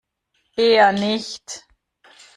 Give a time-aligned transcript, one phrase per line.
[0.55, 1.63] Eher nicht.